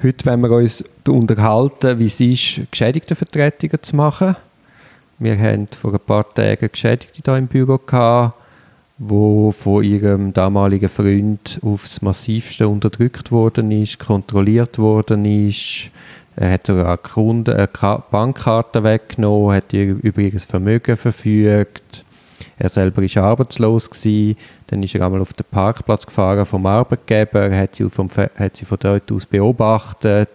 [0.00, 4.36] Heute wollen wir uns unterhalten, wie es ist, Geschädigtenvertretungen zu machen.
[5.18, 7.78] Wir haben vor ein paar Tagen Geschädigte hier im Büro
[8.98, 15.90] wo von ihrem damaligen Freund aufs massivste unterdrückt worden ist, kontrolliert worden ist.
[16.36, 22.04] Er hat sogar Kunden, eine Bankkarte weggenommen, hat ihr über ihr Vermögen verfügt.
[22.58, 24.36] Er selber war arbeitslos gewesen.
[24.66, 28.64] Dann ist er einmal auf den Parkplatz gefahren vom Arbeitgeber, hat sie, vom, hat sie
[28.64, 30.28] von dort aus beobachtet.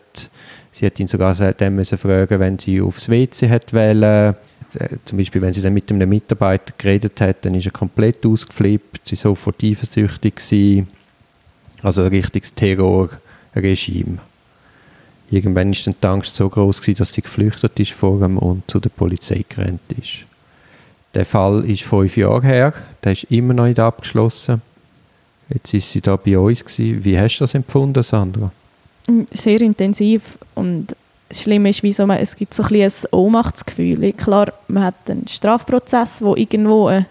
[0.71, 4.35] Sie hat ihn sogar dann müssen fragen, wenn sie aufs WC hat wollen.
[4.75, 8.25] Äh, zum Beispiel, wenn sie dann mit einem Mitarbeiter geredet hat, dann ist er komplett
[8.25, 10.87] ausgeflippt, sie war sofort eifersüchtig gewesen.
[11.81, 14.17] Also ein richtiges Terrorregime.
[15.29, 18.89] Irgendwann dann die Angst so groß dass sie geflüchtet ist vor ihm und zu der
[18.89, 20.25] Polizei gerannt ist.
[21.17, 24.61] Der Fall ist fünf Jahre her, der ist immer noch nicht abgeschlossen.
[25.49, 27.03] Jetzt ist sie da bei uns gewesen.
[27.03, 28.51] Wie hast du das empfunden, Sandra?
[29.31, 30.95] Sehr intensiv und
[31.29, 34.13] das Schlimme ist, wie so es gibt so ein, ein Ohnmachtsgefühl.
[34.13, 37.07] Klar, man hat einen Strafprozess, wo irgendwo eine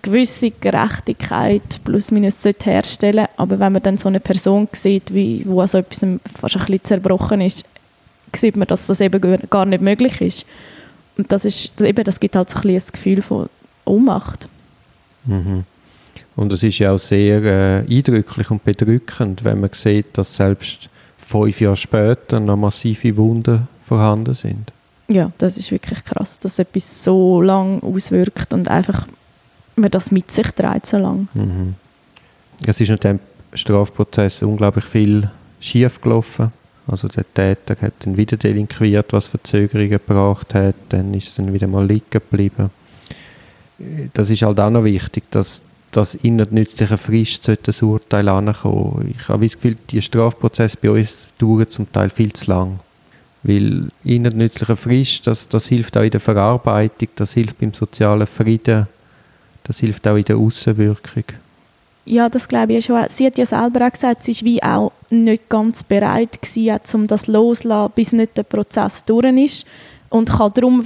[0.00, 3.30] gewisse Gerechtigkeit plus minus herstellen sollte.
[3.38, 6.84] Aber wenn man dann so eine Person sieht, wie, wo also etwas fast ein bisschen
[6.84, 7.66] zerbrochen ist,
[8.34, 10.46] sieht man, dass das eben gar nicht möglich ist.
[11.18, 13.48] Und das, ist, eben, das gibt halt so ein, bisschen ein Gefühl von
[13.84, 14.48] Ohnmacht.
[15.24, 15.64] Mhm.
[16.36, 20.88] Und es ist ja auch sehr äh, eindrücklich und bedrückend, wenn man sieht, dass selbst
[21.18, 24.72] fünf Jahre später noch massive Wunden vorhanden sind.
[25.08, 29.06] Ja, das ist wirklich krass, dass etwas so lang auswirkt und einfach
[29.74, 31.26] man das mit sich trägt so lange.
[31.34, 31.74] Mhm.
[32.66, 33.20] Es ist in dem
[33.52, 35.30] Strafprozess unglaublich viel
[35.60, 36.52] schief gelaufen.
[36.90, 41.52] Also der Täter hat dann wieder delinquiert, was Verzögerungen gebracht hat, dann ist es dann
[41.52, 42.70] wieder mal liegen geblieben.
[44.14, 49.14] Das ist halt auch noch wichtig, dass dass innerhalb nützlicher Frist das Urteil ankommen.
[49.18, 52.80] Ich habe das Gefühl, die Strafprozesse bei uns dauern zum Teil viel zu lang.
[53.42, 58.26] Weil innerhalb nützlicher Frist, das, das hilft auch in der Verarbeitung, das hilft beim sozialen
[58.26, 58.86] Frieden,
[59.64, 61.24] das hilft auch in der Außenwirkung.
[62.04, 63.04] Ja, das glaube ich schon.
[63.08, 67.06] Sie hat ja selber auch gesagt, sie war wie auch nicht ganz bereit gewesen, um
[67.06, 69.66] das loszulassen, bis nicht der Prozess durch ist
[70.10, 70.84] und kann darum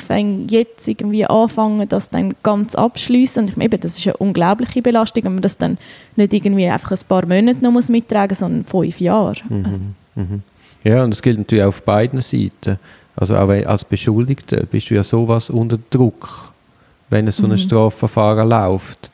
[0.49, 3.45] jetzt irgendwie anfangen, das dann ganz abschließen.
[3.45, 5.79] Und ich meine, das ist eine unglaubliche Belastung, wenn man das dann
[6.17, 9.37] nicht irgendwie einfach ein paar Monate noch muss mittragen, sondern fünf Jahre.
[9.49, 9.67] Mhm.
[9.67, 9.81] Also.
[10.17, 10.43] Mhm.
[10.85, 12.79] Ja, und das gilt natürlich auf beiden Seiten.
[13.15, 16.51] Also auch als Beschuldigter bist du ja sowas unter Druck,
[17.11, 17.59] wenn so ein mhm.
[17.59, 19.11] Strafverfahren läuft.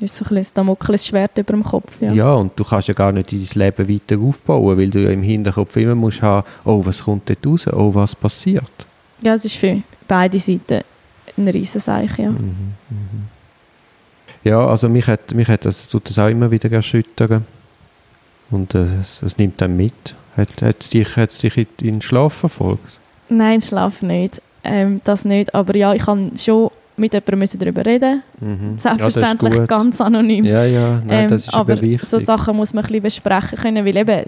[0.00, 2.12] Das ist so ein bisschen Damoklesschwert über dem Kopf, ja.
[2.12, 5.22] Ja, und du kannst ja gar nicht dein Leben weiter aufbauen, weil du ja im
[5.22, 8.86] Hinterkopf immer musst haben, oh, was kommt dort raus, oh, was passiert.
[9.22, 10.80] Ja, es ist für beide Seiten
[11.36, 12.30] ein Riesenseich, ja.
[12.30, 13.28] Mhm, mhm.
[14.42, 17.46] Ja, also mich hat, mich hat das, tut das auch immer wieder erschüttern.
[18.50, 20.14] Und äh, es, es, nimmt dann mit.
[20.36, 23.00] Hat, hat es dich, hat's dich in den Schlaf verfolgt?
[23.30, 24.42] Nein, Schlaf nicht.
[24.62, 25.54] Ähm, das nicht.
[25.54, 28.22] Aber ja, ich kann schon mit jemandem darüber reden.
[28.40, 28.78] Mhm.
[28.78, 30.44] Selbstverständlich ja, ganz anonym.
[30.44, 32.08] Ja, ja, nein, ähm, das ist aber wichtig.
[32.08, 34.24] so Sachen muss man ein bisschen besprechen können, weil eben,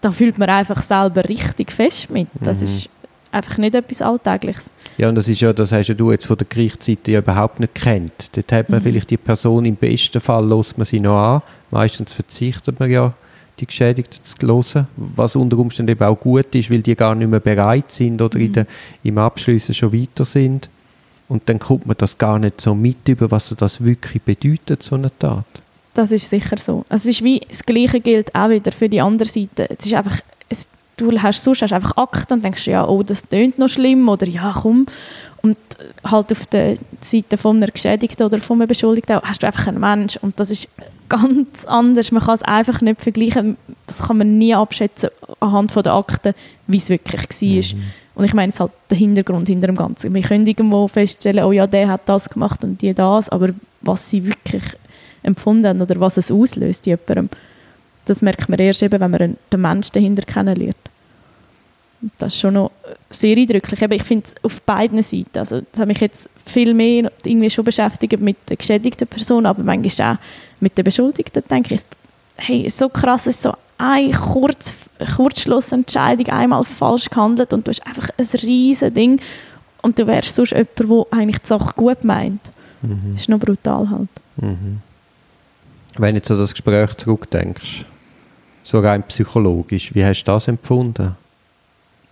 [0.00, 2.28] da fühlt man einfach selber richtig fest mit.
[2.40, 2.64] Das mhm.
[2.64, 2.88] ist
[3.30, 4.74] einfach nicht etwas Alltägliches.
[4.98, 7.58] Ja, und das ist ja, das hast ja du jetzt von der Gerichtsseite ja überhaupt
[7.58, 8.36] nicht kennt.
[8.36, 8.84] Dort hat man mhm.
[8.84, 13.14] vielleicht die Person, im besten Fall lässt man sie noch an, meistens verzichtet man ja,
[13.58, 17.30] die Geschädigten zu hören, was unter Umständen eben auch gut ist, weil die gar nicht
[17.30, 18.44] mehr bereit sind oder mhm.
[18.44, 18.66] in der,
[19.02, 20.68] im Abschließen schon weiter sind.
[21.32, 24.96] Und dann kommt man das gar nicht so mit über, was das wirklich bedeutet, so
[24.96, 25.46] eine Tat.
[25.94, 26.84] Das ist sicher so.
[26.90, 29.66] Also es ist wie, das Gleiche gilt auch wieder für die andere Seite.
[29.70, 30.20] Es ist einfach,
[30.96, 34.26] du hast sonst hast einfach Akten und denkst, ja, oh, das tönt noch schlimm oder
[34.26, 34.86] ja, komm.
[35.42, 35.56] Und
[36.04, 39.80] halt auf der Seite von einer Geschädigten oder von einem Beschuldigten hast du einfach einen
[39.80, 40.68] Mensch und das ist
[41.08, 42.12] ganz anders.
[42.12, 43.56] Man kann es einfach nicht vergleichen.
[43.86, 45.10] Das kann man nie abschätzen
[45.40, 46.34] anhand von der Akten,
[46.68, 47.78] wie es wirklich war.
[47.78, 47.84] Mhm.
[48.14, 50.14] Und ich meine jetzt halt der Hintergrund hinter dem Ganzen.
[50.14, 54.08] Wir können irgendwo feststellen, oh ja, der hat das gemacht und die das, aber was
[54.08, 54.62] sie wirklich
[55.22, 57.30] empfunden haben oder was es auslöst in jemandem,
[58.04, 60.76] das merkt man erst eben, wenn man den Menschen dahinter kennenlernt.
[62.18, 62.72] Das ist schon noch
[63.10, 63.80] sehr eindrücklich.
[63.80, 65.38] ich finde es auf beiden Seiten.
[65.38, 69.62] Also, das hat mich jetzt viel mehr irgendwie schon beschäftigt mit der geschädigten Person, aber
[69.62, 70.18] manchmal auch
[70.58, 71.44] mit der Beschuldigten.
[71.48, 71.82] denke ich,
[72.36, 74.74] hey, so krass ist so eine Kurz,
[75.16, 79.20] Kurzschlussentscheidung einmal falsch gehandelt und du hast einfach ein riesiges Ding
[79.82, 82.40] und du wärst sonst jemand, der eigentlich die Sache gut meint.
[82.82, 83.12] Mhm.
[83.12, 84.08] Das ist noch brutal halt.
[84.36, 84.80] Mhm.
[85.98, 87.84] Wenn du jetzt an das Gespräch zurückdenkst,
[88.62, 91.16] so rein psychologisch, wie hast du das empfunden?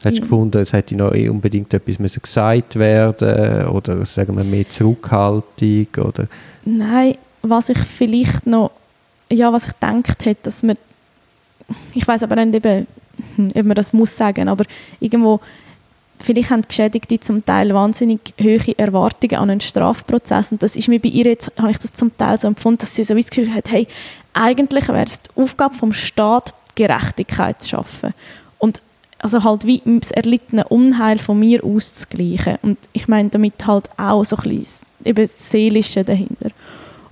[0.03, 4.45] Hast du gefunden, es hätte noch eh unbedingt etwas müssen gesagt werden oder sagen wir
[4.45, 5.87] mehr Zurückhaltung?
[5.99, 6.27] Oder?
[6.65, 8.71] Nein, was ich vielleicht noch,
[9.31, 10.79] ja, was ich gedacht hätte, dass man,
[11.95, 12.87] ich weiß aber nicht eben,
[13.37, 14.65] hm, ob man das muss sagen, aber
[15.01, 15.41] irgendwo
[16.23, 21.01] vielleicht haben Geschädigte zum Teil wahnsinnig hohe Erwartungen an einen Strafprozess und das ist mir
[21.01, 23.55] bei ihr jetzt, habe ich das zum Teil so empfunden, dass sie so das Gefühl
[23.55, 23.87] hat, hey,
[24.33, 28.15] eigentlich wäre es die Aufgabe vom Staat, Gerechtigkeit zu schaffen
[28.59, 28.81] und
[29.19, 34.25] also halt wie das erlittene Unheil von mir auszugleichen und ich meine damit halt auch
[34.25, 36.50] so ein bisschen eben das Seelische dahinter.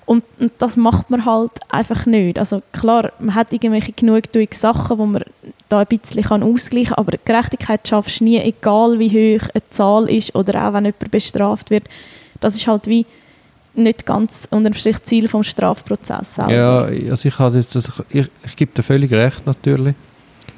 [0.09, 2.39] Und, und, das macht man halt einfach nicht.
[2.39, 5.23] Also klar, man hat irgendwelche genugtuende Sachen, wo man
[5.69, 10.09] da ein bisschen ausgleichen kann, aber Gerechtigkeit schaffst du nie, egal wie hoch eine Zahl
[10.09, 11.85] ist oder auch wenn jemand bestraft wird.
[12.41, 13.05] Das ist halt wie
[13.75, 16.37] nicht ganz unter dem Strich Ziel vom Strafprozess.
[16.37, 16.55] Selber.
[16.55, 19.95] Ja, also ich, also das, ich, ich gebe dir völlig recht natürlich.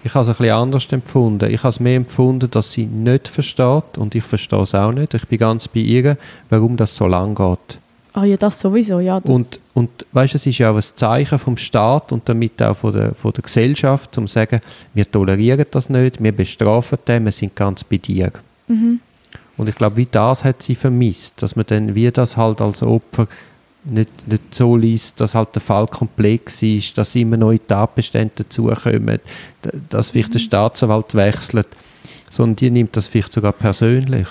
[0.04, 1.50] Ich habe es ein bisschen anders empfunden.
[1.50, 5.12] Ich habe es mehr empfunden, dass sie nicht versteht und ich verstehe es auch nicht.
[5.12, 6.16] Ich bin ganz bei ihr,
[6.50, 7.80] warum das so lang geht.
[8.12, 9.20] Ah ja, das sowieso, ja.
[9.20, 12.76] Das und, und weißt, es ist ja auch ein Zeichen vom Staat und damit auch
[12.76, 14.60] von der, von der Gesellschaft, um zu sagen,
[14.94, 18.32] wir tolerieren das nicht, wir bestrafen den, wir sind ganz bei dir.
[18.66, 19.00] Mhm.
[19.56, 22.82] Und ich glaube, wie das hat sie vermisst, dass man dann wie das halt als
[22.82, 23.28] Opfer
[23.84, 29.20] nicht, nicht so liest, dass halt der Fall komplex ist, dass immer neue Tatbestände dazukommen,
[29.88, 30.32] dass vielleicht mhm.
[30.32, 31.68] der Staatsanwalt wechselt,
[32.30, 34.26] sondern die nimmt das vielleicht sogar persönlich.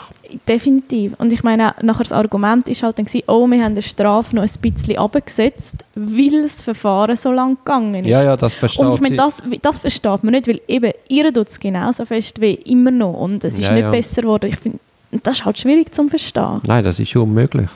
[0.47, 1.13] Definitiv.
[1.17, 4.35] Und ich meine, nachher das Argument ist halt dann gewesen, oh, wir haben die Strafe
[4.35, 8.07] noch ein bisschen abgesetzt, weil das Verfahren so lang gegangen ist.
[8.07, 11.33] Ja, ja, das versteht Und ich meine, das, das versteht man nicht, weil eben, ihr
[11.33, 13.91] tut es genauso fest wie immer noch und es ist ja, nicht ja.
[13.91, 14.47] besser geworden.
[14.47, 14.79] Ich finde,
[15.23, 16.61] das ist halt schwierig zu verstehen.
[16.65, 17.69] Nein, das ist schon unmöglich.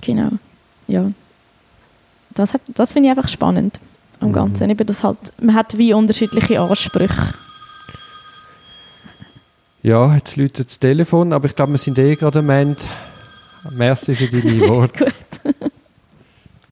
[0.00, 0.30] Genau,
[0.88, 1.10] ja.
[2.34, 3.80] Das, das finde ich einfach spannend
[4.20, 4.32] am mhm.
[4.32, 4.64] Ganzen.
[4.64, 4.70] Mhm.
[4.70, 7.34] Eben das halt, man hat wie unterschiedliche Ansprüche.
[9.82, 12.82] Ja, jetzt läutet das Telefon, aber ich glaube, wir sind eh gerade am Ende.
[13.70, 15.09] Merci für deine Worte.